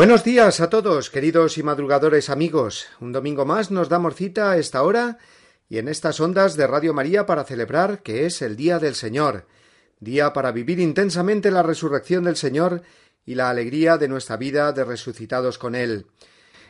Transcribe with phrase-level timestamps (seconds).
[0.00, 2.86] Buenos días a todos, queridos y madrugadores amigos.
[3.00, 5.18] Un domingo más nos damos cita a esta hora
[5.68, 9.44] y en estas ondas de Radio María para celebrar que es el Día del Señor,
[9.98, 12.80] día para vivir intensamente la resurrección del Señor
[13.26, 16.06] y la alegría de nuestra vida de resucitados con Él.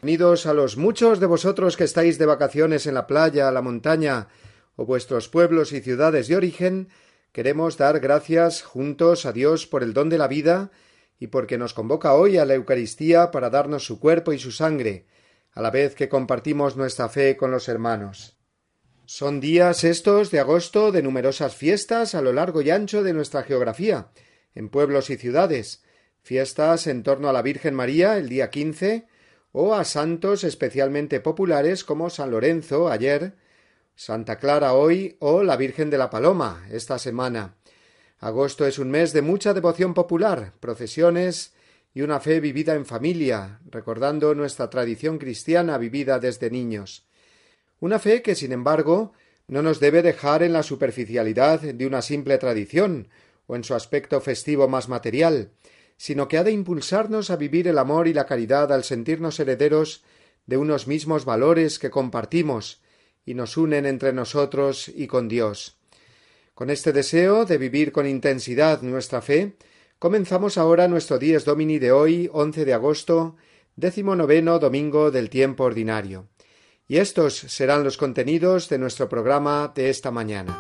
[0.02, 4.26] Unidos a los muchos de vosotros que estáis de vacaciones en la playa, la montaña
[4.74, 6.88] o vuestros pueblos y ciudades de origen,
[7.30, 10.72] queremos dar gracias juntos a Dios por el don de la vida
[11.20, 15.06] y porque nos convoca hoy a la Eucaristía para darnos su cuerpo y su sangre,
[15.52, 18.38] a la vez que compartimos nuestra fe con los hermanos.
[19.04, 23.42] Son días estos de agosto de numerosas fiestas a lo largo y ancho de nuestra
[23.42, 24.08] geografía,
[24.54, 25.84] en pueblos y ciudades,
[26.22, 29.06] fiestas en torno a la Virgen María el día quince,
[29.52, 33.34] o a santos especialmente populares como San Lorenzo ayer,
[33.94, 37.56] Santa Clara hoy o la Virgen de la Paloma esta semana.
[38.20, 41.54] Agosto es un mes de mucha devoción popular, procesiones
[41.94, 47.08] y una fe vivida en familia, recordando nuestra tradición cristiana vivida desde niños.
[47.80, 49.14] Una fe que, sin embargo,
[49.48, 53.08] no nos debe dejar en la superficialidad de una simple tradición
[53.46, 55.52] o en su aspecto festivo más material,
[55.96, 60.04] sino que ha de impulsarnos a vivir el amor y la caridad al sentirnos herederos
[60.44, 62.82] de unos mismos valores que compartimos
[63.24, 65.79] y nos unen entre nosotros y con Dios.
[66.60, 69.56] Con este deseo de vivir con intensidad nuestra fe,
[69.98, 73.36] comenzamos ahora nuestro Dies Domini de hoy, 11 de agosto,
[73.76, 76.28] décimo noveno domingo del tiempo ordinario.
[76.86, 80.54] Y estos serán los contenidos de nuestro programa de esta mañana.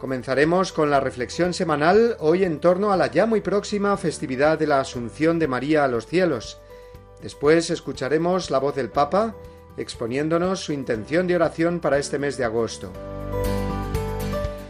[0.00, 4.66] Comenzaremos con la reflexión semanal hoy en torno a la ya muy próxima festividad de
[4.66, 6.60] la Asunción de María a los cielos,
[7.26, 9.34] Después escucharemos la voz del Papa
[9.76, 12.92] exponiéndonos su intención de oración para este mes de agosto.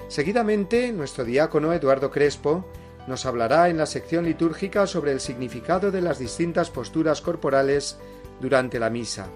[0.08, 2.64] Seguidamente, nuestro diácono Eduardo Crespo
[3.08, 7.98] nos hablará en la sección litúrgica sobre el significado de las distintas posturas corporales
[8.40, 9.26] durante la misa.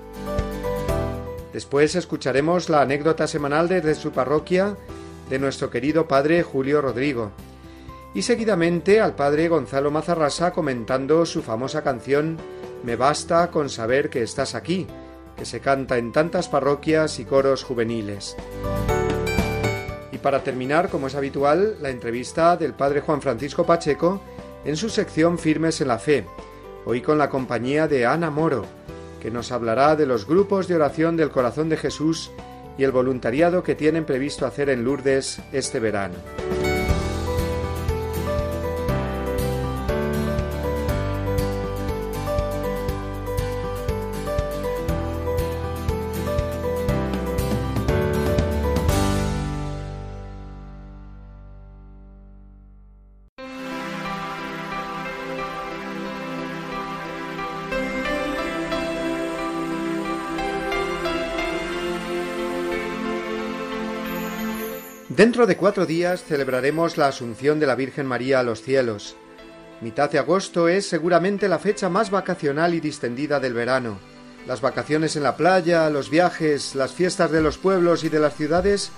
[1.52, 4.78] Después escucharemos la anécdota semanal desde su parroquia
[5.28, 7.32] de nuestro querido padre Julio Rodrigo.
[8.14, 12.38] Y seguidamente al padre Gonzalo Mazarrasa comentando su famosa canción
[12.82, 14.86] me basta con saber que estás aquí,
[15.36, 18.36] que se canta en tantas parroquias y coros juveniles.
[20.12, 24.20] Y para terminar, como es habitual, la entrevista del padre Juan Francisco Pacheco
[24.64, 26.24] en su sección Firmes en la Fe,
[26.84, 28.66] hoy con la compañía de Ana Moro,
[29.20, 32.30] que nos hablará de los grupos de oración del corazón de Jesús
[32.78, 36.14] y el voluntariado que tienen previsto hacer en Lourdes este verano.
[65.20, 69.16] Dentro de cuatro días celebraremos la Asunción de la Virgen María a los cielos.
[69.82, 73.98] Mitad de agosto es seguramente la fecha más vacacional y distendida del verano.
[74.46, 78.34] Las vacaciones en la playa, los viajes, las fiestas de los pueblos y de las
[78.34, 78.92] ciudades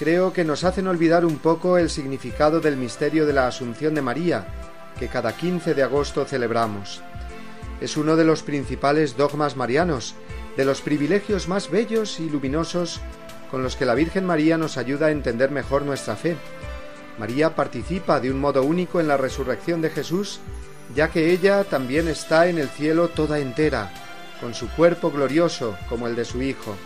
[0.00, 4.02] creo que nos hacen olvidar un poco el significado del misterio de la Asunción de
[4.02, 4.48] María,
[4.98, 7.02] que cada 15 de agosto celebramos.
[7.80, 10.16] Es uno de los principales dogmas marianos,
[10.56, 13.00] de los privilegios más bellos y luminosos
[13.50, 16.36] con los que la Virgen María nos ayuda a entender mejor nuestra fe.
[17.18, 20.40] María participa de un modo único en la resurrección de Jesús,
[20.94, 23.90] ya que ella también está en el cielo toda entera,
[24.40, 26.76] con su cuerpo glorioso como el de su Hijo,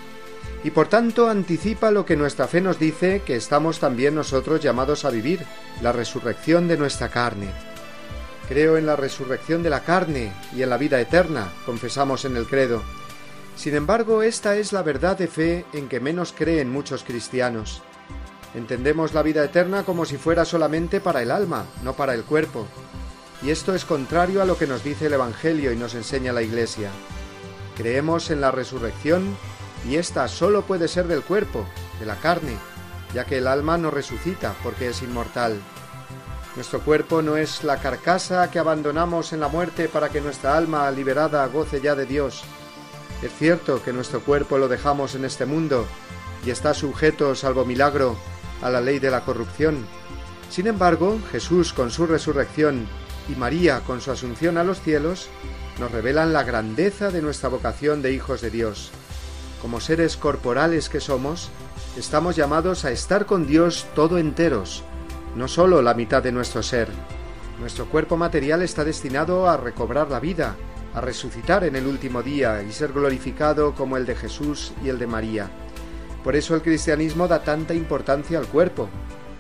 [0.65, 5.05] y por tanto anticipa lo que nuestra fe nos dice que estamos también nosotros llamados
[5.05, 5.45] a vivir,
[5.83, 7.49] la resurrección de nuestra carne.
[8.49, 12.47] Creo en la resurrección de la carne y en la vida eterna, confesamos en el
[12.47, 12.83] credo,
[13.57, 17.83] sin embargo, esta es la verdad de fe en que menos creen muchos cristianos.
[18.55, 22.67] Entendemos la vida eterna como si fuera solamente para el alma, no para el cuerpo.
[23.43, 26.43] Y esto es contrario a lo que nos dice el Evangelio y nos enseña la
[26.43, 26.91] Iglesia.
[27.77, 29.37] Creemos en la resurrección
[29.89, 31.67] y ésta solo puede ser del cuerpo,
[31.99, 32.57] de la carne,
[33.15, 35.61] ya que el alma no resucita porque es inmortal.
[36.55, 40.91] Nuestro cuerpo no es la carcasa que abandonamos en la muerte para que nuestra alma
[40.91, 42.45] liberada goce ya de Dios.
[43.23, 45.87] Es cierto que nuestro cuerpo lo dejamos en este mundo
[46.45, 48.17] y está sujeto, salvo milagro,
[48.63, 49.87] a la ley de la corrupción.
[50.51, 52.87] Sin embargo, Jesús con su resurrección
[53.29, 55.29] y María con su asunción a los cielos
[55.79, 58.91] nos revelan la grandeza de nuestra vocación de hijos de Dios.
[59.61, 61.51] Como seres corporales que somos,
[61.97, 64.83] estamos llamados a estar con Dios todo enteros,
[65.37, 66.89] no sólo la mitad de nuestro ser.
[67.61, 70.57] Nuestro cuerpo material está destinado a recobrar la vida,
[70.95, 74.99] a resucitar en el último día y ser glorificado como el de Jesús y el
[74.99, 75.51] de María.
[76.23, 78.89] Por eso el cristianismo da tanta importancia al cuerpo,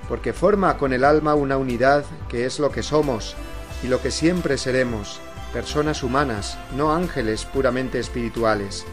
[0.08, 3.36] porque forma con el alma una unidad que es lo que somos
[3.82, 5.20] y lo que siempre seremos,
[5.52, 8.84] personas humanas, no ángeles puramente espirituales.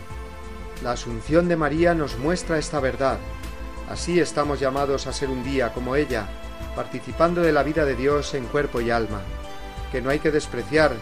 [0.84, 3.18] La Asunción de María nos muestra esta verdad.
[3.90, 6.28] Así estamos llamados a ser un día como ella,
[6.76, 9.22] participando de la vida de Dios en cuerpo y alma,
[9.92, 10.94] que no hay que despreciar,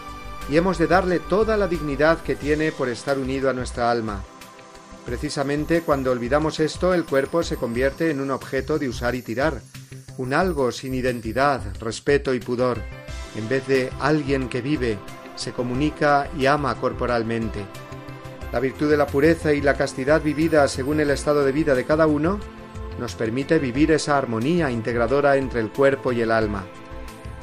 [0.49, 4.23] y hemos de darle toda la dignidad que tiene por estar unido a nuestra alma.
[5.05, 9.61] Precisamente cuando olvidamos esto, el cuerpo se convierte en un objeto de usar y tirar,
[10.17, 12.81] un algo sin identidad, respeto y pudor,
[13.37, 14.97] en vez de alguien que vive,
[15.35, 17.65] se comunica y ama corporalmente.
[18.51, 21.85] La virtud de la pureza y la castidad vivida según el estado de vida de
[21.85, 22.39] cada uno
[22.99, 26.65] nos permite vivir esa armonía integradora entre el cuerpo y el alma.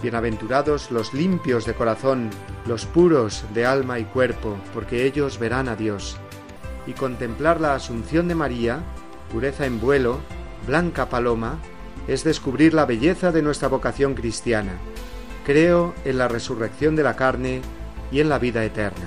[0.04, 2.28] Bienaventurados los limpios de corazón,
[2.66, 6.18] los puros de alma y cuerpo, porque ellos verán a Dios.
[6.86, 8.80] Y contemplar la Asunción de María,
[9.32, 10.20] pureza en vuelo,
[10.66, 11.58] blanca paloma,
[12.06, 14.72] es descubrir la belleza de nuestra vocación cristiana.
[15.46, 17.62] Creo en la resurrección de la carne
[18.12, 19.06] y en la vida eterna.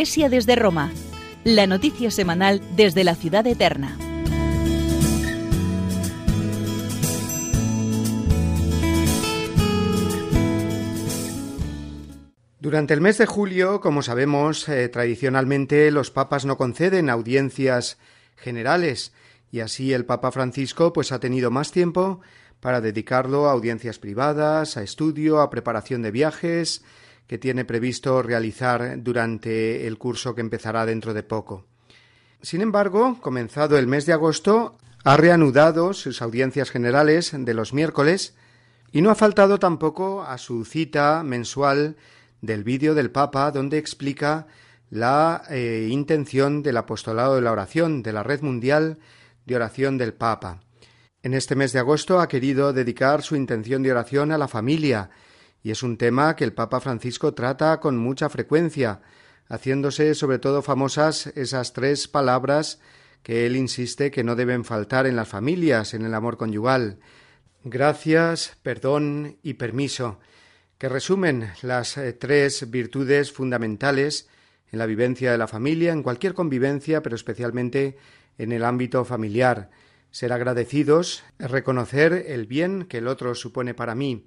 [0.00, 0.90] Desde Roma,
[1.44, 3.98] la noticia semanal desde la ciudad eterna.
[12.60, 17.98] Durante el mes de julio, como sabemos, eh, tradicionalmente los papas no conceden audiencias
[18.36, 19.12] generales
[19.52, 22.22] y así el Papa Francisco pues ha tenido más tiempo
[22.60, 26.82] para dedicarlo a audiencias privadas, a estudio, a preparación de viajes
[27.30, 31.64] que tiene previsto realizar durante el curso que empezará dentro de poco.
[32.42, 38.34] Sin embargo, comenzado el mes de agosto, ha reanudado sus audiencias generales de los miércoles
[38.90, 41.94] y no ha faltado tampoco a su cita mensual
[42.40, 44.48] del vídeo del Papa donde explica
[44.90, 48.98] la eh, intención del apostolado de la oración de la Red Mundial
[49.46, 50.62] de Oración del Papa.
[51.22, 55.10] En este mes de agosto ha querido dedicar su intención de oración a la familia,
[55.62, 59.02] y es un tema que el Papa Francisco trata con mucha frecuencia,
[59.48, 62.80] haciéndose sobre todo famosas esas tres palabras
[63.22, 66.98] que él insiste que no deben faltar en las familias, en el amor conyugal
[67.64, 70.18] gracias, perdón y permiso
[70.78, 74.28] que resumen las eh, tres virtudes fundamentales
[74.72, 77.98] en la vivencia de la familia, en cualquier convivencia, pero especialmente
[78.38, 79.70] en el ámbito familiar.
[80.10, 84.26] Ser agradecidos reconocer el bien que el otro supone para mí.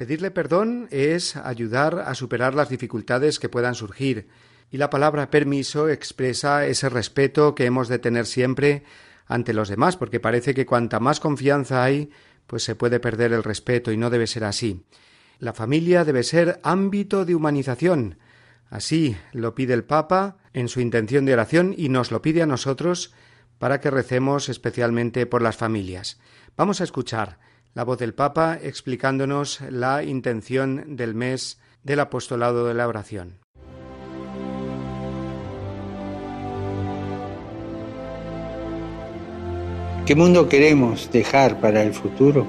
[0.00, 4.28] Pedirle perdón es ayudar a superar las dificultades que puedan surgir.
[4.70, 8.82] Y la palabra permiso expresa ese respeto que hemos de tener siempre
[9.26, 12.08] ante los demás, porque parece que cuanta más confianza hay,
[12.46, 14.86] pues se puede perder el respeto y no debe ser así.
[15.38, 18.16] La familia debe ser ámbito de humanización.
[18.70, 22.46] Así lo pide el Papa en su intención de oración y nos lo pide a
[22.46, 23.12] nosotros
[23.58, 26.18] para que recemos especialmente por las familias.
[26.56, 32.74] Vamos a escuchar la voz del Papa explicándonos la intención del mes del apostolado de
[32.74, 33.38] la oración.
[40.06, 42.44] ¿Qué mundo queremos dejar para el futuro?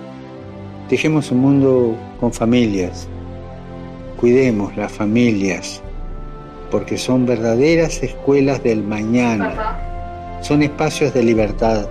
[0.89, 3.07] Dejemos un mundo con familias.
[4.19, 5.81] Cuidemos las familias,
[6.71, 10.39] porque son verdaderas escuelas del mañana.
[10.41, 11.87] Son espacios de libertad,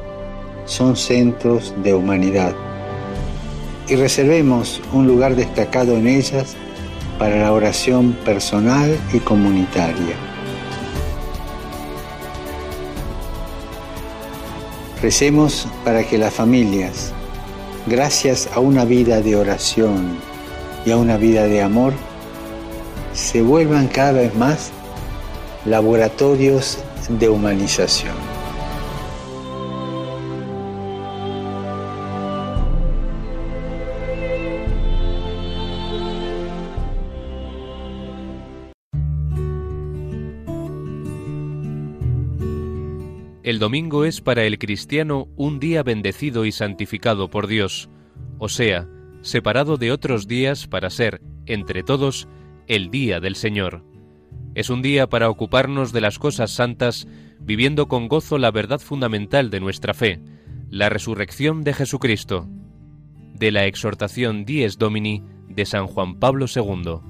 [0.65, 2.53] son centros de humanidad.
[3.89, 6.57] Y reservemos un lugar destacado en ellas
[7.19, 10.15] para la oración personal y comunitaria.
[15.03, 17.13] Recemos para que las familias,
[17.87, 20.19] gracias a una vida de oración
[20.85, 21.93] y a una vida de amor,
[23.13, 24.71] se vuelvan cada vez más
[25.65, 28.30] laboratorios de humanización.
[43.51, 47.91] El domingo es para el cristiano un día bendecido y santificado por Dios,
[48.39, 48.87] o sea,
[49.23, 52.29] separado de otros días para ser, entre todos,
[52.69, 53.83] el día del Señor.
[54.55, 57.09] Es un día para ocuparnos de las cosas santas,
[57.41, 60.21] viviendo con gozo la verdad fundamental de nuestra fe,
[60.69, 62.47] la resurrección de Jesucristo.
[63.35, 67.10] De la exhortación Dies Domini de San Juan Pablo II.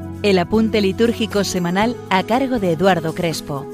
[0.23, 3.65] el apunte litúrgico semanal a cargo de Eduardo Crespo.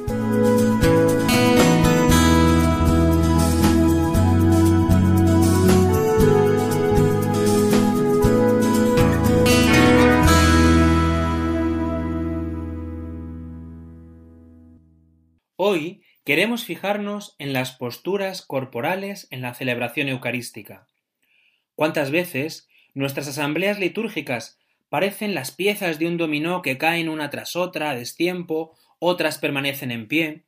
[15.58, 20.88] Hoy queremos fijarnos en las posturas corporales en la celebración eucarística.
[21.76, 24.57] ¿Cuántas veces nuestras asambleas litúrgicas
[24.90, 29.92] parecen las piezas de un dominó que caen una tras otra a destiempo, otras permanecen
[29.92, 30.44] en pie.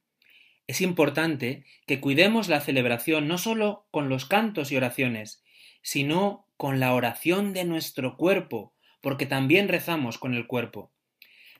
[0.67, 5.43] Es importante que cuidemos la celebración no solo con los cantos y oraciones,
[5.81, 10.91] sino con la oración de nuestro cuerpo, porque también rezamos con el cuerpo.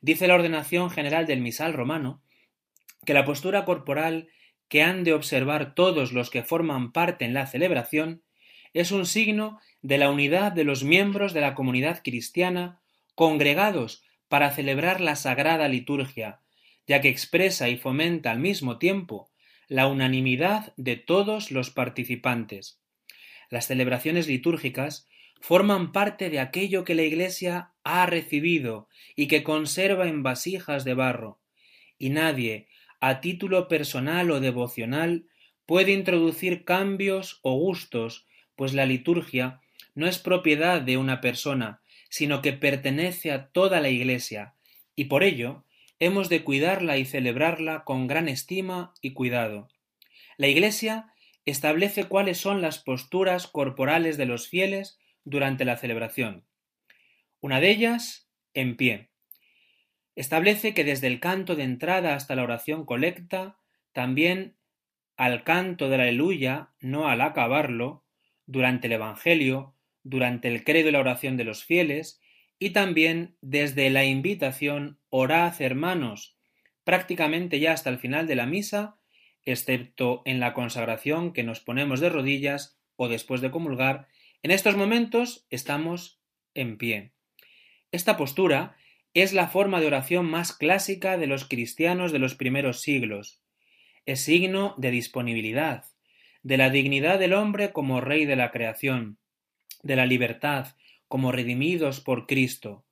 [0.01, 2.21] Dice la ordenación general del misal romano
[3.05, 4.29] que la postura corporal
[4.67, 8.21] que han de observar todos los que forman parte en la celebración
[8.73, 12.81] es un signo de la unidad de los miembros de la comunidad cristiana
[13.15, 16.41] congregados para celebrar la sagrada liturgia,
[16.87, 19.29] ya que expresa y fomenta al mismo tiempo
[19.67, 22.81] la unanimidad de todos los participantes.
[23.49, 25.07] Las celebraciones litúrgicas
[25.41, 30.93] forman parte de aquello que la Iglesia ha recibido y que conserva en vasijas de
[30.93, 31.39] barro,
[31.97, 32.67] y nadie,
[32.99, 35.25] a título personal o devocional,
[35.65, 38.27] puede introducir cambios o gustos,
[38.59, 39.61] pues la liturgia
[39.95, 44.55] no es propiedad de una persona, sino que pertenece a toda la Iglesia,
[44.97, 45.63] y por ello
[45.97, 49.69] hemos de cuidarla y celebrarla con gran estima y cuidado.
[50.35, 51.13] La Iglesia
[51.45, 56.45] establece cuáles son las posturas corporales de los fieles durante la celebración.
[57.39, 59.09] Una de ellas, en pie.
[60.17, 63.57] Establece que desde el canto de entrada hasta la oración colecta,
[63.93, 64.57] también
[65.15, 68.03] al canto del aleluya, no al acabarlo,
[68.49, 72.19] durante el Evangelio, durante el credo y la oración de los fieles,
[72.57, 76.35] y también desde la invitación Orad hermanos,
[76.83, 78.97] prácticamente ya hasta el final de la misa,
[79.45, 84.07] excepto en la consagración que nos ponemos de rodillas o después de comulgar,
[84.41, 86.19] en estos momentos estamos
[86.55, 87.11] en pie.
[87.91, 88.77] Esta postura
[89.13, 93.43] es la forma de oración más clásica de los cristianos de los primeros siglos.
[94.07, 95.85] Es signo de disponibilidad,
[96.43, 99.17] de la dignidad del hombre como rey de la creación,
[99.83, 100.75] de la libertad
[101.07, 102.85] como redimidos por Cristo.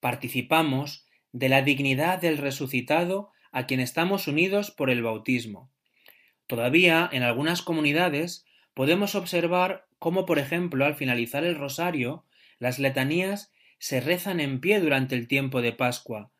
[0.00, 5.70] Participamos de la dignidad del resucitado a quien estamos unidos por el bautismo.
[6.46, 12.24] Todavía en algunas comunidades podemos observar cómo, por ejemplo, al finalizar el rosario,
[12.58, 16.30] las letanías se rezan en pie durante el tiempo de Pascua.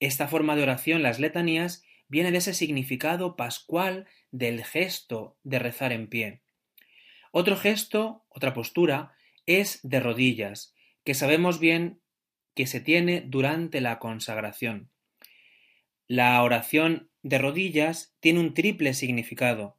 [0.00, 5.92] Esta forma de oración, las letanías, viene de ese significado pascual del gesto de rezar
[5.92, 6.42] en pie.
[7.30, 9.14] Otro gesto, otra postura,
[9.46, 12.00] es de rodillas, que sabemos bien
[12.54, 14.90] que se tiene durante la consagración.
[16.06, 19.76] La oración de rodillas tiene un triple significado.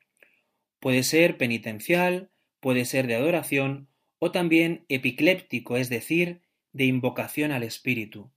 [0.80, 3.90] Puede ser penitencial, puede ser de adoración
[4.20, 8.32] o también epicléptico, es decir, de invocación al Espíritu.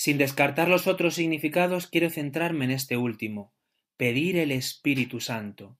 [0.00, 3.52] Sin descartar los otros significados, quiero centrarme en este último,
[3.98, 5.78] pedir el Espíritu Santo.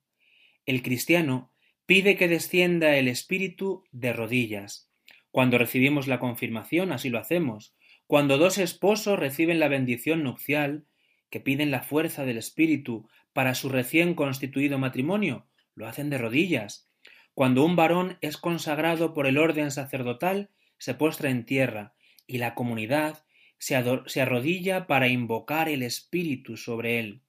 [0.67, 1.55] El cristiano
[1.87, 4.91] pide que descienda el Espíritu de rodillas.
[5.31, 7.75] Cuando recibimos la confirmación, así lo hacemos.
[8.07, 10.85] Cuando dos esposos reciben la bendición nupcial,
[11.31, 16.91] que piden la fuerza del Espíritu para su recién constituido matrimonio, lo hacen de rodillas.
[17.33, 21.95] Cuando un varón es consagrado por el orden sacerdotal, se postra en tierra,
[22.27, 23.25] y la comunidad
[23.61, 27.23] se, se arrodilla para invocar el Espíritu sobre él.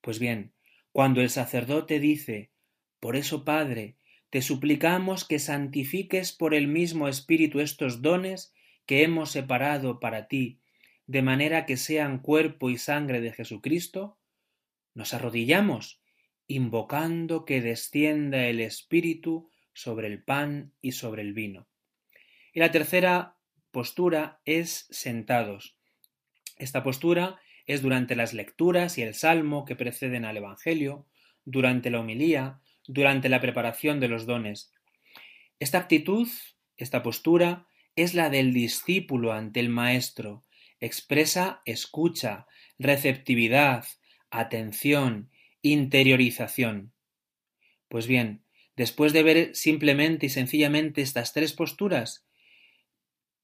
[0.00, 0.52] Pues bien,
[0.92, 2.52] cuando el sacerdote dice,
[3.00, 3.96] Por eso, Padre,
[4.30, 8.54] te suplicamos que santifiques por el mismo Espíritu estos dones
[8.86, 10.60] que hemos separado para ti,
[11.06, 14.18] de manera que sean cuerpo y sangre de Jesucristo,
[14.94, 16.00] nos arrodillamos,
[16.46, 21.66] invocando que descienda el Espíritu sobre el pan y sobre el vino.
[22.52, 23.35] Y la tercera
[23.76, 25.76] postura es sentados.
[26.56, 31.04] Esta postura es durante las lecturas y el salmo que preceden al Evangelio,
[31.44, 34.72] durante la homilía, durante la preparación de los dones.
[35.60, 36.26] Esta actitud,
[36.78, 40.42] esta postura, es la del discípulo ante el Maestro,
[40.80, 42.46] expresa escucha,
[42.78, 43.84] receptividad,
[44.30, 45.28] atención,
[45.60, 46.94] interiorización.
[47.90, 48.42] Pues bien,
[48.74, 52.25] después de ver simplemente y sencillamente estas tres posturas,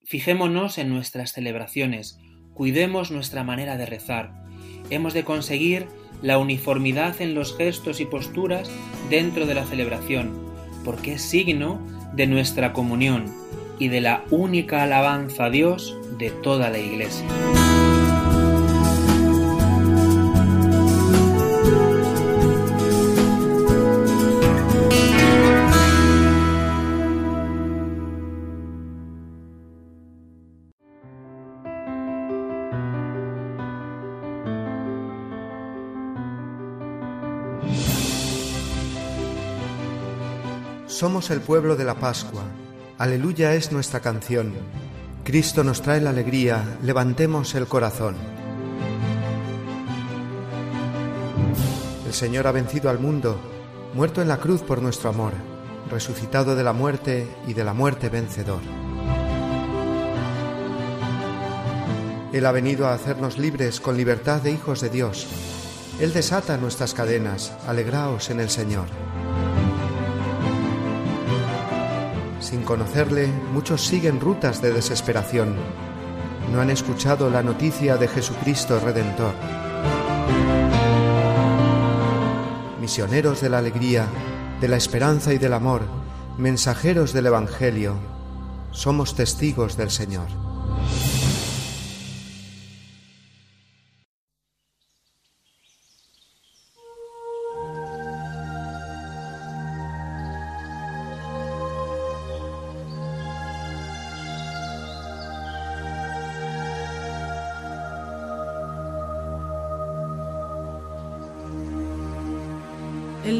[0.05, 2.19] fijémonos en nuestras celebraciones,
[2.55, 4.35] Cuidemos nuestra manera de rezar.
[4.91, 5.87] Hemos de conseguir
[6.21, 8.71] la uniformidad en los gestos y posturas
[9.09, 10.33] dentro de la celebración,
[10.85, 11.81] porque es signo
[12.15, 13.25] de nuestra comunión
[13.79, 17.27] y de la única alabanza a Dios de toda la Iglesia.
[41.03, 42.45] Somos el pueblo de la Pascua.
[42.97, 44.55] Aleluya es nuestra canción.
[45.25, 48.15] Cristo nos trae la alegría, levantemos el corazón.
[52.07, 53.37] El Señor ha vencido al mundo,
[53.95, 55.33] muerto en la cruz por nuestro amor,
[55.91, 58.61] resucitado de la muerte y de la muerte vencedor.
[62.33, 65.27] Él ha venido a hacernos libres con libertad de hijos de Dios.
[65.99, 68.87] Él desata nuestras cadenas, alegraos en el Señor.
[72.53, 75.57] Sin conocerle, muchos siguen rutas de desesperación.
[76.53, 79.33] No han escuchado la noticia de Jesucristo Redentor.
[82.79, 84.05] Misioneros de la alegría,
[84.61, 85.81] de la esperanza y del amor,
[86.37, 87.95] mensajeros del Evangelio,
[88.71, 90.52] somos testigos del Señor.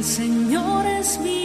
[0.03, 1.42] Señor es mi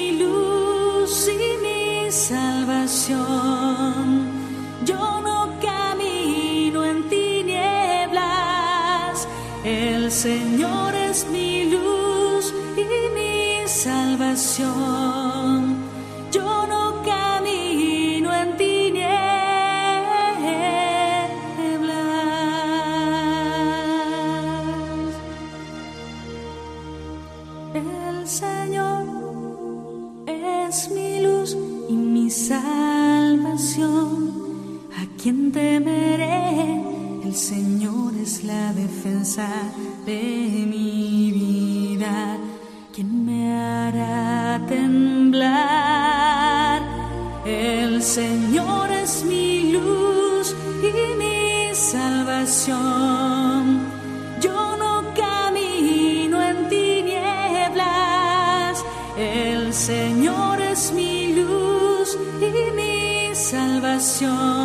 [64.18, 64.57] salvación.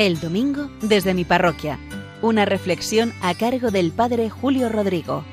[0.00, 1.76] El domingo desde mi parroquia.
[2.22, 5.24] Una reflexión a cargo del Padre Julio Rodrigo.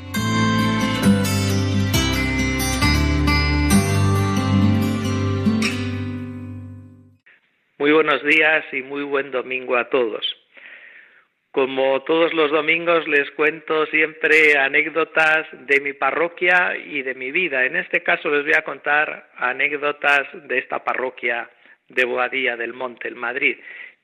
[7.77, 10.35] Muy buenos días y muy buen domingo a todos.
[11.51, 17.63] Como todos los domingos les cuento siempre anécdotas de mi parroquia y de mi vida.
[17.63, 21.49] En este caso les voy a contar anécdotas de esta parroquia
[21.87, 23.57] de Boadilla del Monte, en Madrid,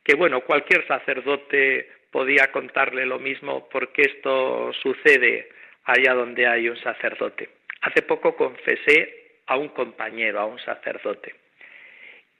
[0.03, 5.49] que bueno, cualquier sacerdote podía contarle lo mismo porque esto sucede
[5.85, 7.49] allá donde hay un sacerdote.
[7.81, 11.35] Hace poco confesé a un compañero, a un sacerdote,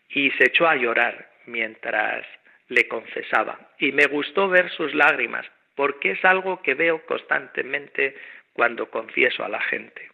[0.09, 2.25] y se echó a llorar mientras
[2.69, 3.59] le confesaba.
[3.79, 5.45] Y me gustó ver sus lágrimas,
[5.75, 8.15] porque es algo que veo constantemente
[8.53, 10.09] cuando confieso a la gente.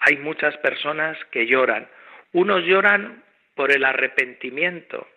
[0.00, 1.88] Hay muchas personas que lloran.
[2.32, 3.24] Unos lloran
[3.54, 5.08] por el arrepentimiento,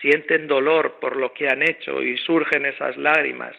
[0.00, 3.54] sienten dolor por lo que han hecho y surgen esas lágrimas.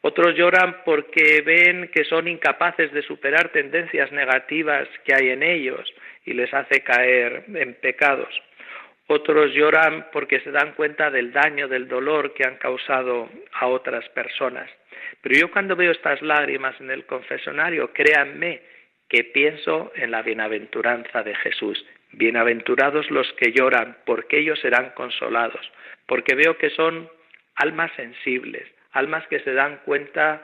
[0.00, 5.92] Otros lloran porque ven que son incapaces de superar tendencias negativas que hay en ellos
[6.24, 8.32] y les hace caer en pecados.
[9.08, 14.08] Otros lloran porque se dan cuenta del daño, del dolor que han causado a otras
[14.10, 14.70] personas.
[15.22, 18.60] Pero yo cuando veo estas lágrimas en el confesonario, créanme
[19.08, 21.84] que pienso en la bienaventuranza de Jesús.
[22.12, 25.70] Bienaventurados los que lloran, porque ellos serán consolados.
[26.06, 27.08] Porque veo que son
[27.54, 30.42] almas sensibles, almas que se dan cuenta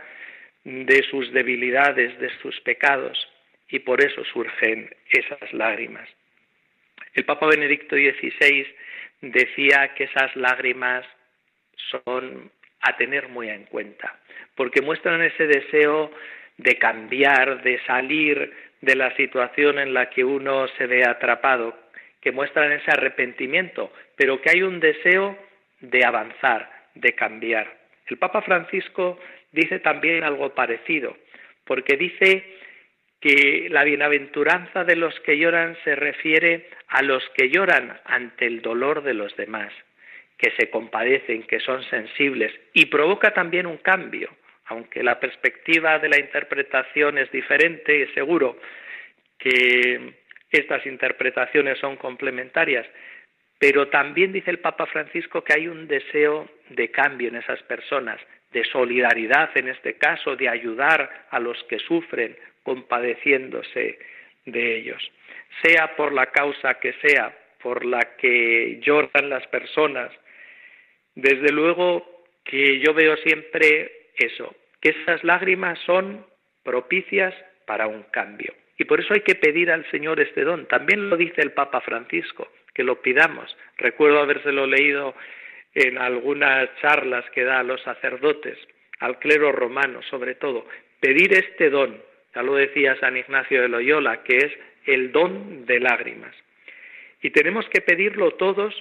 [0.64, 3.28] de sus debilidades, de sus pecados,
[3.68, 6.08] y por eso surgen esas lágrimas.
[7.14, 8.66] El Papa Benedicto XVI
[9.20, 11.06] decía que esas lágrimas
[11.90, 12.50] son
[12.80, 14.18] a tener muy en cuenta,
[14.54, 16.10] porque muestran ese deseo
[16.58, 18.52] de cambiar, de salir
[18.84, 21.76] de la situación en la que uno se ve atrapado,
[22.20, 25.36] que muestran ese arrepentimiento, pero que hay un deseo
[25.80, 27.76] de avanzar, de cambiar.
[28.06, 29.18] El Papa Francisco
[29.52, 31.16] dice también algo parecido,
[31.64, 32.44] porque dice
[33.20, 38.60] que la bienaventuranza de los que lloran se refiere a los que lloran ante el
[38.60, 39.72] dolor de los demás,
[40.36, 44.28] que se compadecen, que son sensibles, y provoca también un cambio,
[44.66, 48.58] aunque la perspectiva de la interpretación es diferente, y seguro
[49.38, 50.14] que
[50.50, 52.86] estas interpretaciones son complementarias,
[53.58, 58.20] pero también dice el Papa Francisco que hay un deseo de cambio en esas personas,
[58.52, 63.98] de solidaridad en este caso, de ayudar a los que sufren, compadeciéndose
[64.46, 65.02] de ellos.
[65.62, 70.10] Sea por la causa que sea, por la que lloran las personas,
[71.14, 76.26] desde luego que yo veo siempre eso, que esas lágrimas son
[76.62, 77.34] propicias
[77.66, 78.54] para un cambio.
[78.76, 80.66] Y por eso hay que pedir al Señor este don.
[80.66, 83.56] También lo dice el Papa Francisco, que lo pidamos.
[83.78, 85.14] Recuerdo habérselo leído
[85.74, 88.58] en algunas charlas que da a los sacerdotes,
[89.00, 90.66] al clero romano sobre todo.
[91.00, 92.00] Pedir este don,
[92.34, 94.52] ya lo decía San Ignacio de Loyola, que es
[94.86, 96.34] el don de lágrimas.
[97.22, 98.74] Y tenemos que pedirlo todos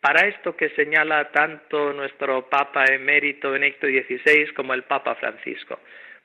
[0.00, 5.80] para esto que señala tanto nuestro Papa emérito Benedicto XVI como el Papa Francisco.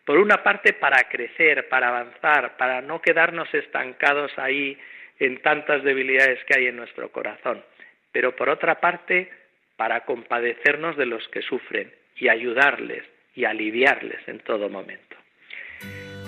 [0.06, 4.78] Por una parte, para crecer, para avanzar, para no quedarnos estancados ahí
[5.20, 7.64] en tantas debilidades que hay en nuestro corazón.
[8.12, 9.32] Pero por otra parte,
[9.78, 13.04] para compadecernos de los que sufren y ayudarles
[13.36, 15.16] y aliviarles en todo momento.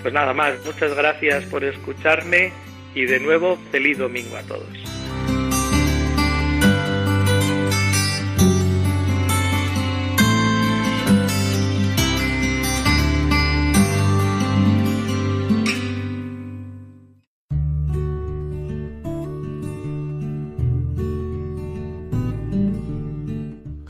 [0.02, 2.52] Pues nada más, muchas gracias por escucharme
[2.94, 4.85] y de nuevo feliz domingo a todos.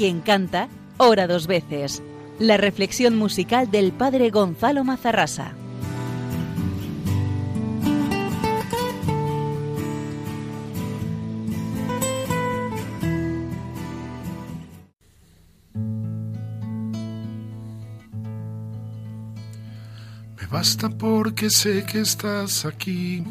[0.00, 2.02] Quien canta, ora dos veces.
[2.38, 5.52] La reflexión musical del padre Gonzalo Mazarrasa.
[20.40, 23.22] Me basta porque sé que estás aquí,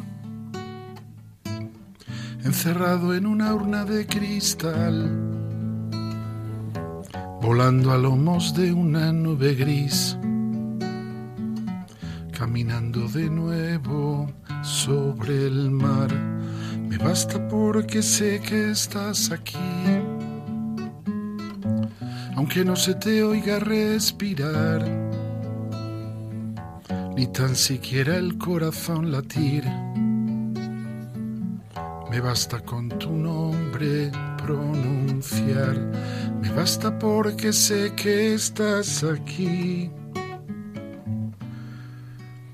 [2.43, 5.38] encerrado en una urna de cristal
[7.41, 10.17] volando a lomos de una nube gris,
[12.32, 14.30] caminando de nuevo
[14.62, 16.13] sobre el mar.
[16.88, 19.58] Me basta porque sé que estás aquí,
[22.36, 24.86] aunque no se te oiga respirar,
[27.15, 29.63] ni tan siquiera el corazón latir.
[32.12, 33.59] Me basta con tu nombre
[34.38, 35.78] pronunciar.
[36.42, 39.89] Me basta porque sé que estás aquí,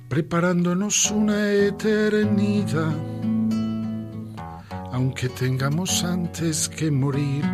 [0.08, 2.96] preparándonos una eternidad,
[4.92, 7.46] aunque tengamos antes que morir,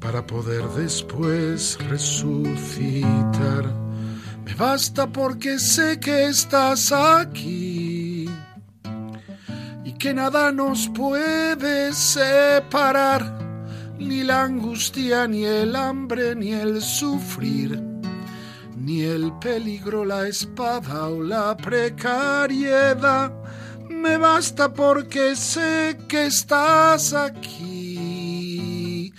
[0.00, 3.64] para poder después resucitar.
[4.44, 8.03] Me basta porque sé que estás aquí
[10.04, 13.22] que nada nos puede separar,
[13.98, 17.80] ni la angustia, ni el hambre, ni el sufrir,
[18.76, 23.32] ni el peligro, la espada o la precariedad.
[23.88, 29.10] Me basta porque sé que estás aquí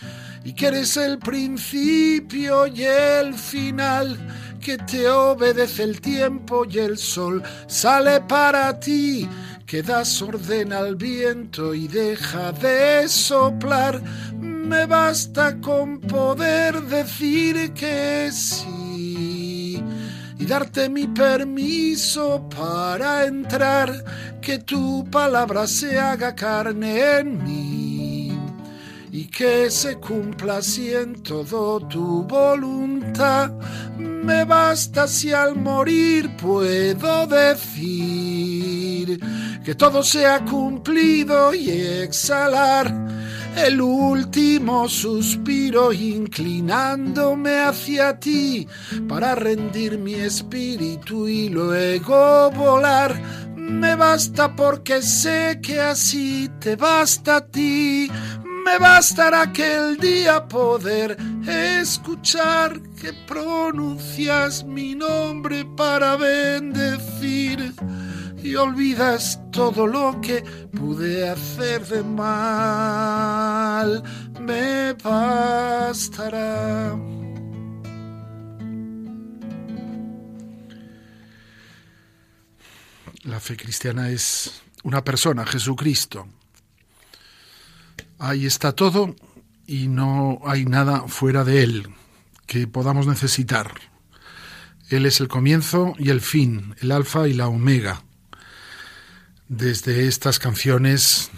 [0.43, 4.19] y que eres el principio y el final
[4.65, 9.27] que te obedece el tiempo y el sol sale para ti,
[9.65, 14.01] que das orden al viento y deja de soplar.
[14.39, 19.83] Me basta con poder decir que sí
[20.37, 24.03] y darte mi permiso para entrar,
[24.41, 28.39] que tu palabra se haga carne en mí
[29.11, 33.51] y que se cumpla así en todo tu voluntad
[34.25, 38.34] me basta si al morir puedo decir
[39.63, 42.93] que todo se ha cumplido y exhalar
[43.55, 48.67] el último suspiro inclinándome hacia ti
[49.07, 53.19] para rendir mi espíritu y luego volar.
[53.55, 58.09] Me basta porque sé que así te basta a ti
[58.65, 61.15] me bastará aquel día poder
[61.47, 67.73] escuchar que pronuncias mi nombre para bendecir
[68.45, 74.03] y olvidas todo lo que pude hacer de mal.
[74.39, 76.95] Me bastará.
[83.23, 86.27] La fe cristiana es una persona, Jesucristo,
[88.17, 89.15] Ahí está todo
[89.67, 91.89] y no hay nada fuera de Él
[92.47, 93.73] que podamos necesitar.
[94.89, 98.03] Él es el comienzo y el fin, el alfa y la omega.
[99.47, 101.29] Desde estas canciones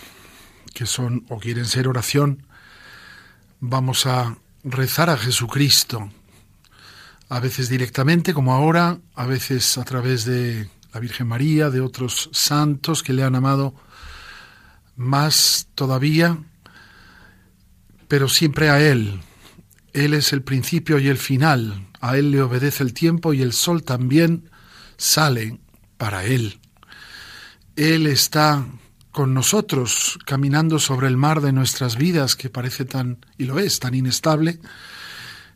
[0.74, 2.46] que son o quieren ser oración,
[3.60, 6.12] vamos a rezar a Jesucristo,
[7.30, 12.30] a veces directamente como ahora, a veces a través de la Virgen María, de otros
[12.32, 13.76] santos que le han amado
[14.96, 16.39] más todavía
[18.08, 19.20] pero siempre a Él.
[19.93, 21.88] Él es el principio y el final.
[22.00, 24.50] A Él le obedece el tiempo y el sol también
[24.98, 25.60] sale
[25.98, 26.60] para Él.
[27.78, 28.66] Él está
[29.12, 33.80] con nosotros caminando sobre el mar de nuestras vidas que parece tan, y lo es,
[33.80, 34.60] tan inestable.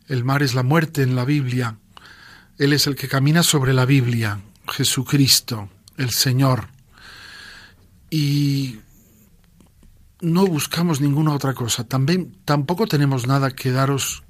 [0.06, 1.78] El mar es la muerte en la Biblia.
[2.58, 6.68] Él es el que camina sobre la Biblia, Jesucristo, el Señor.
[8.08, 8.78] Y
[10.20, 11.82] no buscamos ninguna otra cosa.
[11.82, 14.22] También, tampoco tenemos nada que daros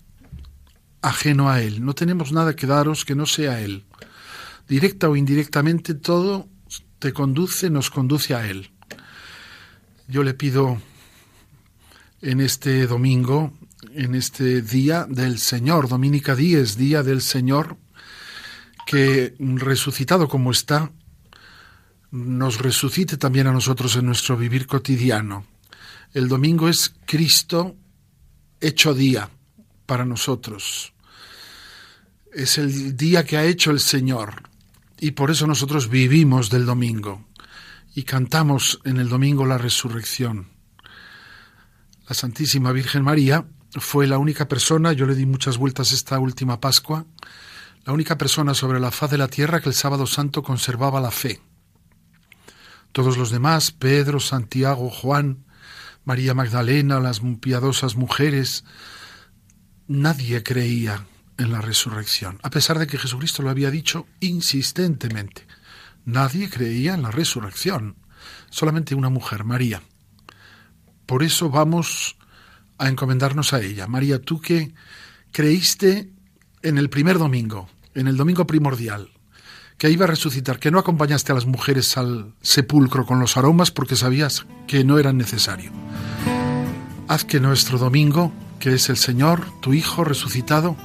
[1.03, 1.85] ajeno a Él.
[1.85, 3.85] No tenemos nada que daros que no sea Él.
[4.67, 6.49] Directa o indirectamente, todo
[7.03, 8.71] te conduce, nos conduce a Él.
[10.09, 10.81] Yo le pido
[12.23, 13.53] en este domingo,
[13.93, 17.77] en este día del Señor, Dominica Díez, día del Señor,
[18.87, 20.93] que resucitado como está,
[22.13, 25.45] nos resucite también a nosotros en nuestro vivir cotidiano
[26.15, 27.77] el domingo es Cristo
[28.61, 29.31] hecho día
[29.87, 30.93] para nosotros.
[32.35, 34.52] Es el día que ha hecho el Señor
[35.03, 37.25] y por eso nosotros vivimos del domingo
[37.93, 40.51] y cantamos en el domingo la resurrección.
[42.09, 46.61] La Santísima Virgen María fue la única persona, yo le di muchas vueltas esta última
[46.61, 47.05] Pascua,
[47.85, 51.11] la única persona sobre la faz de la tierra que el sábado santo conservaba la
[51.11, 51.41] fe.
[52.93, 55.47] Todos los demás, Pedro, Santiago, Juan,
[56.05, 58.63] María Magdalena, las piadosas mujeres,
[59.89, 61.07] nadie creía
[61.43, 65.47] en la resurrección, a pesar de que Jesucristo lo había dicho insistentemente.
[66.05, 67.97] Nadie creía en la resurrección,
[68.51, 69.83] solamente una mujer, María.
[71.07, 72.17] Por eso vamos
[72.79, 73.87] a encomendarnos a ella.
[73.87, 74.73] María, tú que
[75.31, 76.11] creíste
[76.63, 79.11] en el primer domingo, en el domingo primordial,
[79.79, 83.71] que iba a resucitar, que no acompañaste a las mujeres al sepulcro con los aromas
[83.71, 85.73] porque sabías que no era necesario.
[87.09, 90.77] Haz que nuestro domingo, que es el Señor, tu Hijo resucitado,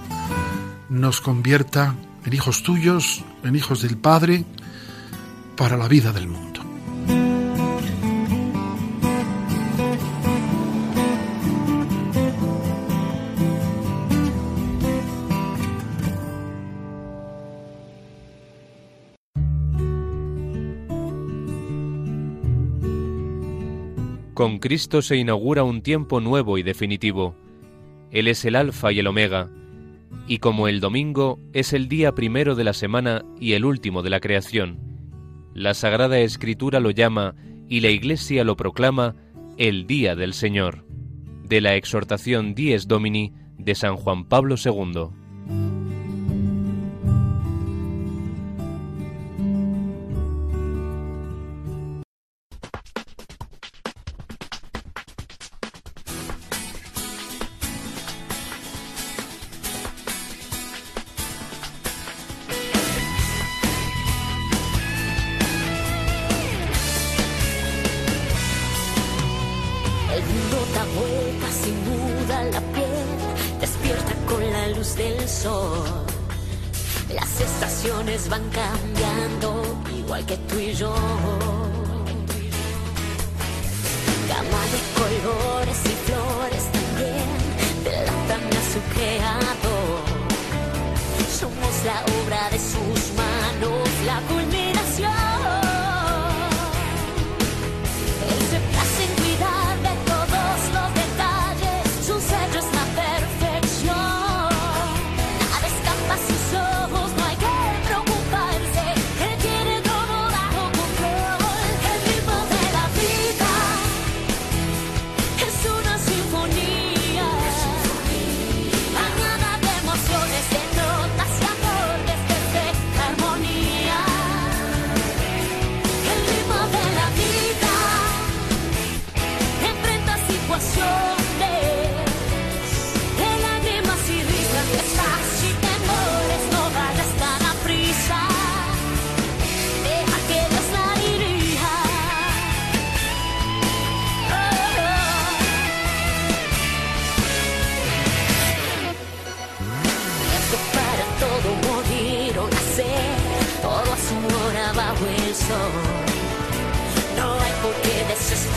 [0.90, 4.46] nos convierta en hijos tuyos, en hijos del Padre,
[5.56, 6.48] para la vida del mundo.
[24.34, 27.36] Con Cristo se inaugura un tiempo nuevo y definitivo.
[28.12, 29.50] Él es el Alfa y el Omega,
[30.28, 34.10] Y como el domingo es el día primero de la semana y el último de
[34.10, 34.80] la creación,
[35.53, 37.36] la Sagrada Escritura lo llama
[37.68, 39.16] y la Iglesia lo proclama
[39.58, 40.86] el Día del Señor,
[41.43, 45.10] de la exhortación Dies Domini de San Juan Pablo II.
[77.14, 79.64] Las estaciones van cambiando,
[79.98, 80.93] igual que tú y yo.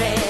[0.00, 0.29] Domini,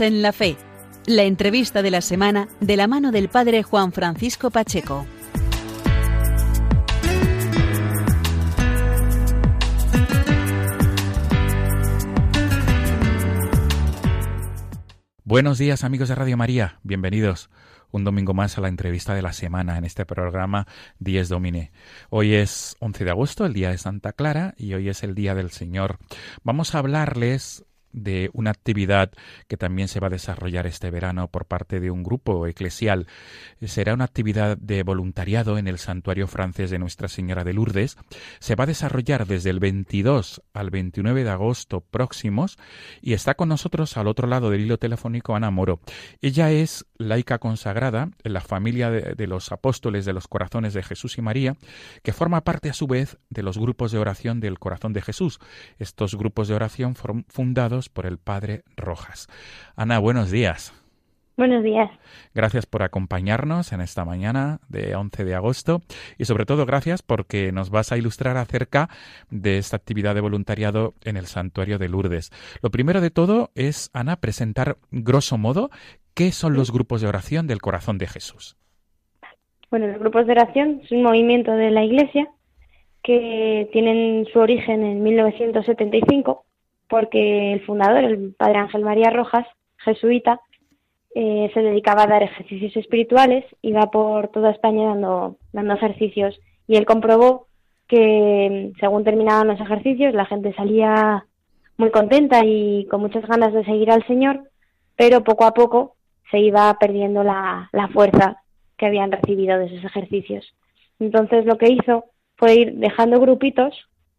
[0.00, 0.56] En la Fe,
[1.06, 5.06] la entrevista de la semana de la mano del Padre Juan Francisco Pacheco.
[15.24, 17.50] Buenos días amigos de Radio María, bienvenidos
[17.92, 20.66] un domingo más a la entrevista de la semana en este programa
[21.00, 21.72] 10 Domine.
[22.08, 25.34] Hoy es 11 de agosto, el día de Santa Clara, y hoy es el Día
[25.34, 25.98] del Señor.
[26.44, 29.12] Vamos a hablarles de una actividad
[29.48, 33.06] que también se va a desarrollar este verano por parte de un grupo eclesial.
[33.64, 37.96] Será una actividad de voluntariado en el santuario francés de Nuestra Señora de Lourdes.
[38.38, 42.58] Se va a desarrollar desde el 22 al 29 de agosto próximos
[43.00, 45.80] y está con nosotros al otro lado del hilo telefónico Ana Moro.
[46.20, 50.82] Ella es laica consagrada en la familia de, de los apóstoles de los corazones de
[50.82, 51.56] Jesús y María,
[52.02, 55.40] que forma parte a su vez de los grupos de oración del corazón de Jesús.
[55.78, 59.28] Estos grupos de oración fundados por el Padre Rojas.
[59.76, 60.74] Ana, buenos días.
[61.40, 61.90] Buenos días.
[62.34, 65.80] Gracias por acompañarnos en esta mañana de 11 de agosto
[66.18, 68.90] y sobre todo gracias porque nos vas a ilustrar acerca
[69.30, 72.30] de esta actividad de voluntariado en el santuario de Lourdes.
[72.62, 75.70] Lo primero de todo es, Ana, presentar grosso modo
[76.12, 78.58] qué son los grupos de oración del corazón de Jesús.
[79.70, 82.28] Bueno, los grupos de oración es un movimiento de la Iglesia
[83.02, 86.44] que tienen su origen en 1975
[86.90, 89.46] porque el fundador, el padre Ángel María Rojas,
[89.78, 90.40] jesuita,
[91.14, 96.76] eh, se dedicaba a dar ejercicios espirituales, iba por toda España dando, dando ejercicios y
[96.76, 97.46] él comprobó
[97.88, 101.26] que según terminaban los ejercicios la gente salía
[101.76, 104.50] muy contenta y con muchas ganas de seguir al Señor,
[104.96, 105.96] pero poco a poco
[106.30, 108.42] se iba perdiendo la, la fuerza
[108.76, 110.54] que habían recibido de esos ejercicios.
[110.98, 112.04] Entonces lo que hizo
[112.36, 113.74] fue ir dejando grupitos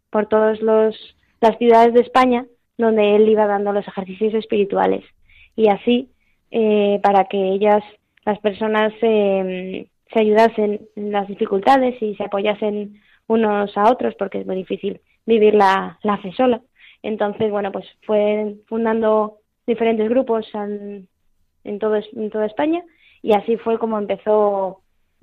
[0.09, 2.45] por todas las ciudades de España
[2.81, 5.03] donde él iba dando los ejercicios espirituales.
[5.55, 6.09] Y así,
[6.51, 7.83] eh, para que ellas,
[8.25, 14.45] las personas, se ayudasen en las dificultades y se apoyasen unos a otros, porque es
[14.45, 16.61] muy difícil vivir la, fe sola.
[17.03, 21.07] Entonces, bueno, pues fue fundando diferentes grupos en,
[21.63, 22.83] en, todo, en toda España
[23.21, 24.81] y así fue como empezó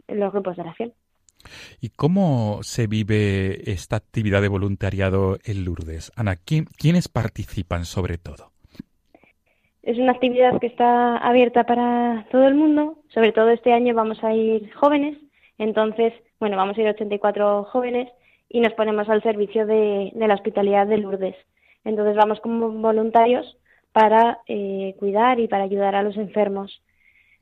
[0.09, 0.93] los grupos de oración.
[1.81, 6.13] ¿Y cómo se vive esta actividad de voluntariado en Lourdes?
[6.17, 8.53] Ana, ¿quiénes participan sobre todo?
[9.83, 12.99] Es una actividad que está abierta para todo el mundo.
[13.09, 15.17] Sobre todo este año vamos a ir jóvenes.
[15.57, 18.09] Entonces, bueno, vamos a ir 84 jóvenes
[18.49, 21.37] y nos ponemos al servicio de, la hospitalidad de Lourdes.
[21.85, 23.57] Entonces vamos como voluntarios
[23.93, 26.83] para eh, cuidar y para ayudar a los enfermos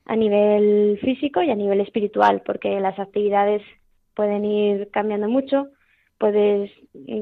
[0.04, 3.62] a nivel físico y a nivel espiritual, porque las actividades
[4.16, 5.68] pueden ir cambiando mucho,
[6.18, 6.72] puedes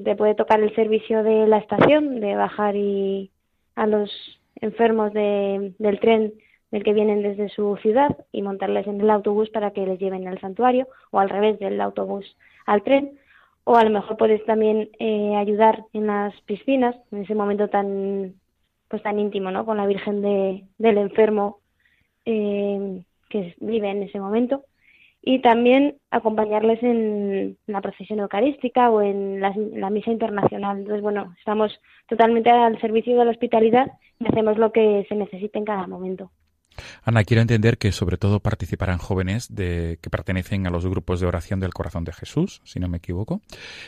[0.04, 3.30] te puede tocar el servicio de la estación de bajar y
[3.74, 4.10] a los
[4.60, 6.32] enfermos de, del tren
[6.70, 10.26] del que vienen desde su ciudad y montarles en el autobús para que les lleven
[10.26, 12.36] al santuario o al revés del autobús
[12.66, 13.18] al tren.
[13.64, 18.34] O a lo mejor puedes también eh, ayudar en las piscinas en ese momento tan
[18.88, 21.58] pues tan íntimo no con la Virgen de, del enfermo
[22.26, 24.64] eh, que vive en ese momento
[25.26, 30.78] y también acompañarles en la procesión eucarística o en la, misa internacional.
[30.78, 31.72] Entonces, bueno, estamos
[32.08, 33.86] totalmente al servicio de la hospitalidad
[34.20, 36.30] y hacemos lo que se necesite en cada momento.
[37.04, 41.26] Ana, quiero entender que sobre todo participarán jóvenes de, que pertenecen a los grupos de
[41.26, 43.40] oración del Corazón de Jesús, si no me equivoco.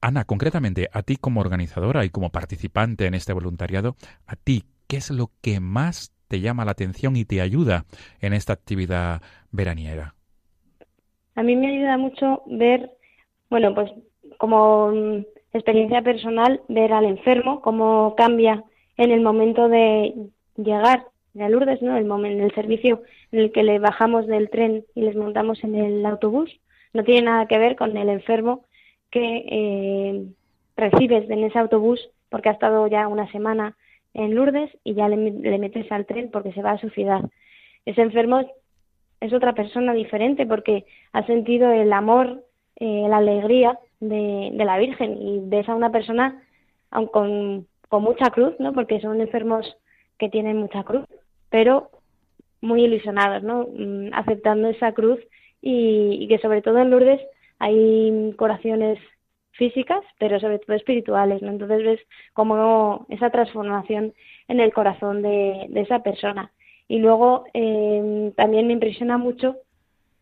[0.00, 4.98] Ana, concretamente, a ti como organizadora y como participante en este voluntariado, a ti, ¿qué
[4.98, 7.84] es lo que más te llama la atención y te ayuda
[8.20, 10.14] en esta actividad veraniega?
[11.34, 12.90] A mí me ayuda mucho ver,
[13.50, 13.90] bueno, pues
[14.38, 18.64] como mm, experiencia personal, ver al enfermo, cómo cambia
[18.96, 20.14] en el momento de
[20.56, 21.06] llegar
[21.38, 21.96] a Lourdes, ¿no?
[21.96, 25.74] El momento, el servicio en el que le bajamos del tren y les montamos en
[25.74, 26.50] el autobús,
[26.92, 28.64] no tiene nada que ver con el enfermo
[29.10, 30.26] que eh,
[30.76, 33.76] recibes en ese autobús porque ha estado ya una semana
[34.14, 35.16] en Lourdes y ya le,
[35.58, 37.20] metes al tren porque se va a su ciudad.
[37.84, 38.40] Ese enfermo
[39.20, 42.44] es otra persona diferente porque ha sentido el amor,
[42.76, 46.42] eh, la alegría de, de, la Virgen y ves a una persona
[46.90, 48.72] aun con con mucha cruz, ¿no?
[48.72, 49.76] Porque son enfermos
[50.18, 51.04] que tienen mucha cruz,
[51.50, 51.90] pero
[52.60, 53.66] muy ilusionados, ¿no?
[53.72, 55.20] Mm, aceptando esa cruz
[55.60, 57.20] y, que sobre todo en Lourdes
[57.58, 58.98] hay curaciones
[59.52, 61.50] físicas, pero sobre todo espirituales, ¿no?
[61.50, 62.00] Entonces ves
[62.34, 64.12] como esa transformación
[64.48, 66.52] en el corazón de, esa persona.
[66.88, 69.56] Y luego eh, también me impresiona mucho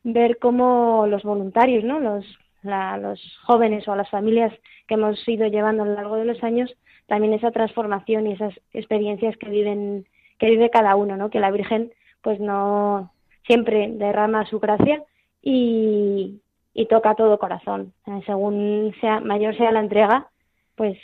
[0.05, 1.99] ver cómo los voluntarios, ¿no?
[1.99, 2.25] Los,
[2.63, 4.53] los jóvenes o las familias
[4.87, 6.75] que hemos ido llevando a lo largo de los años,
[7.07, 10.07] también esa transformación y esas experiencias que viven
[10.39, 11.31] que vive cada uno, ¿no?
[11.31, 11.93] Que la Virgen
[12.23, 13.13] pues no
[13.47, 15.03] siempre derrama su gracia
[15.43, 16.41] y,
[16.73, 17.93] y toca todo corazón.
[18.27, 20.29] Según sea mayor sea la entrega,
[20.75, 20.99] pues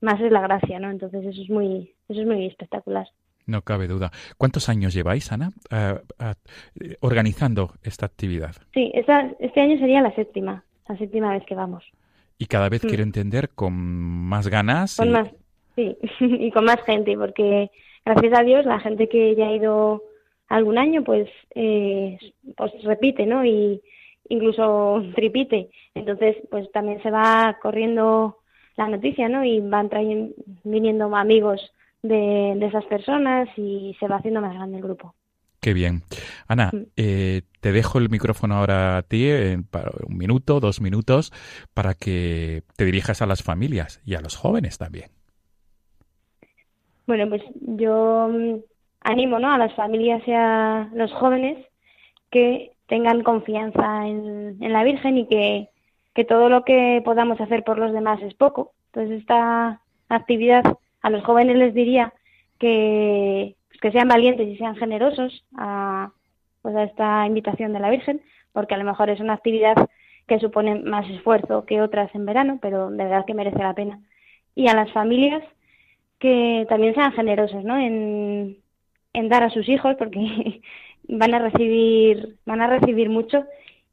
[0.00, 0.90] más es la gracia, ¿no?
[0.90, 3.08] Entonces eso es muy eso es muy espectacular.
[3.46, 4.10] No cabe duda.
[4.36, 5.52] ¿Cuántos años lleváis, Ana,
[7.00, 8.54] organizando esta actividad?
[8.74, 11.82] Sí, esta, este año sería la séptima, la séptima vez que vamos.
[12.38, 12.88] Y cada vez mm.
[12.88, 14.96] quiero entender con más ganas.
[14.96, 15.28] Con más,
[15.74, 17.70] sí, y con más gente, porque
[18.04, 20.02] gracias a Dios la gente que ya ha ido
[20.48, 22.18] algún año, pues, eh,
[22.56, 23.44] pues repite, ¿no?
[23.44, 23.82] Y
[24.28, 25.70] incluso tripite.
[25.94, 28.38] Entonces, pues también se va corriendo
[28.76, 29.44] la noticia, ¿no?
[29.44, 30.34] Y van trayendo,
[30.64, 31.60] viniendo amigos
[32.02, 35.14] de, de esas personas y se va haciendo más grande el grupo.
[35.60, 36.02] Qué bien.
[36.46, 41.32] Ana, eh, te dejo el micrófono ahora a ti, en, para un minuto, dos minutos,
[41.74, 45.10] para que te dirijas a las familias y a los jóvenes también.
[47.06, 48.60] Bueno, pues yo mm,
[49.00, 49.50] animo ¿no?
[49.50, 51.58] a las familias y a los jóvenes
[52.30, 55.70] que tengan confianza en, en la Virgen y que,
[56.14, 58.74] que todo lo que podamos hacer por los demás es poco.
[58.92, 60.64] Entonces, esta actividad
[61.02, 62.12] a los jóvenes les diría
[62.58, 66.12] que que sean valientes y sean generosos a,
[66.62, 68.20] pues a esta invitación de la Virgen,
[68.52, 69.76] porque a lo mejor es una actividad
[70.26, 74.00] que supone más esfuerzo que otras en verano, pero de verdad que merece la pena.
[74.54, 75.42] Y a las familias
[76.18, 77.78] que también sean generosas ¿no?
[77.78, 78.58] en,
[79.28, 80.60] dar a sus hijos porque
[81.08, 83.44] van a recibir van a recibir mucho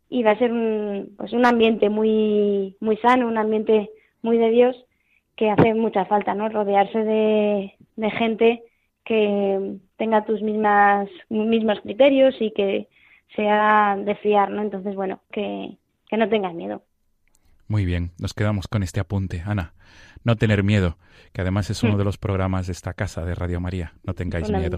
[0.09, 3.89] y va a ser un, pues un ambiente muy muy sano, un ambiente
[4.21, 4.85] muy de Dios
[5.35, 6.47] que hace mucha falta, ¿no?
[6.47, 8.63] Rodearse de, de gente
[9.05, 12.89] que tenga tus mismas mismos criterios y que
[13.35, 14.61] sea de fiar, ¿no?
[14.61, 15.77] Entonces, bueno, que,
[16.09, 16.83] que no tengas miedo.
[17.67, 19.41] Muy bien, nos quedamos con este apunte.
[19.45, 19.73] Ana,
[20.23, 20.97] no tener miedo,
[21.33, 21.97] que además es uno mm.
[21.97, 23.93] de los programas de esta casa de Radio María.
[24.03, 24.77] No tengáis miedo.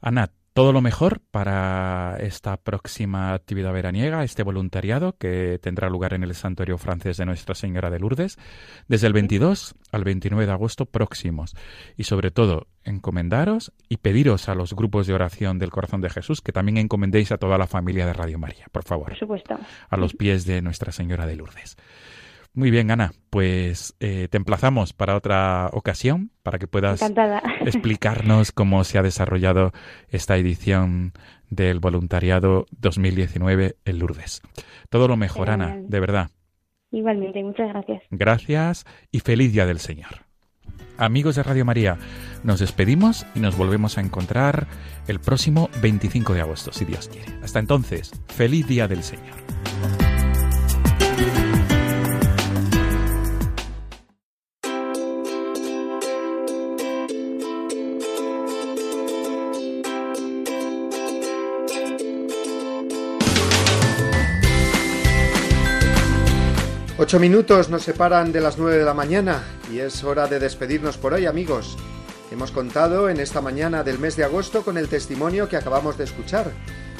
[0.00, 6.24] Ana, todo lo mejor para esta próxima actividad veraniega, este voluntariado que tendrá lugar en
[6.24, 8.36] el Santuario Francés de Nuestra Señora de Lourdes
[8.88, 11.54] desde el 22 al 29 de agosto próximos.
[11.96, 16.40] Y sobre todo, encomendaros y pediros a los grupos de oración del Corazón de Jesús
[16.40, 19.08] que también encomendéis a toda la familia de Radio María, por favor.
[19.08, 19.56] Por supuesto.
[19.88, 21.76] A los pies de Nuestra Señora de Lourdes.
[22.52, 23.12] Muy bien, Ana.
[23.30, 27.00] Pues eh, te emplazamos para otra ocasión para que puedas
[27.64, 29.72] explicarnos cómo se ha desarrollado
[30.08, 31.12] esta edición
[31.48, 34.42] del voluntariado 2019 en Lourdes.
[34.88, 36.30] Todo lo mejor, Ana, de verdad.
[36.90, 38.02] Igualmente, muchas gracias.
[38.10, 40.30] Gracias y feliz Día del Señor.
[40.98, 41.96] Amigos de Radio María,
[42.44, 44.66] nos despedimos y nos volvemos a encontrar
[45.06, 47.32] el próximo 25 de agosto, si Dios quiere.
[47.42, 49.36] Hasta entonces, feliz Día del Señor.
[67.10, 70.96] Ocho minutos nos separan de las nueve de la mañana y es hora de despedirnos
[70.96, 71.76] por hoy amigos.
[72.30, 76.04] Hemos contado en esta mañana del mes de agosto con el testimonio que acabamos de
[76.04, 76.52] escuchar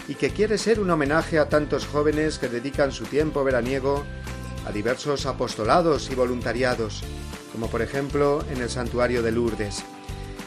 [0.09, 4.03] y que quiere ser un homenaje a tantos jóvenes que dedican su tiempo veraniego
[4.67, 7.05] a diversos apostolados y voluntariados,
[7.53, 9.85] como por ejemplo en el santuario de Lourdes.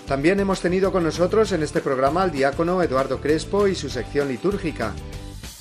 [0.10, 4.28] También hemos tenido con nosotros en este programa al diácono Eduardo Crespo y su sección
[4.28, 4.92] litúrgica,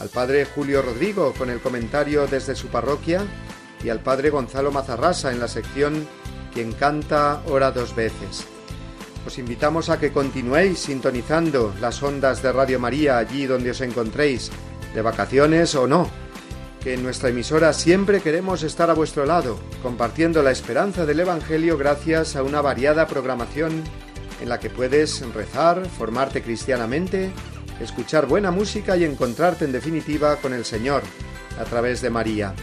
[0.01, 3.25] al padre Julio Rodrigo con el comentario desde su parroquia
[3.85, 6.07] y al padre Gonzalo Mazarrasa en la sección
[6.53, 8.47] Quien canta ora dos veces.
[9.27, 14.51] Os invitamos a que continuéis sintonizando las ondas de Radio María allí donde os encontréis,
[14.95, 16.11] de vacaciones o no,
[16.83, 21.79] que en nuestra emisora siempre queremos estar a vuestro lado, compartiendo la esperanza del Evangelio
[21.79, 23.83] gracias a una variada programación
[24.41, 27.31] en la que puedes rezar, formarte cristianamente,
[27.81, 31.03] escuchar buena música y encontrarte en definitiva con el Señor
[31.61, 32.55] a través de María.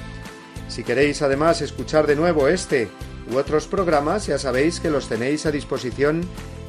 [0.69, 2.89] Si queréis además escuchar de nuevo este
[3.31, 6.21] u otros programas, ya sabéis que los tenéis a disposición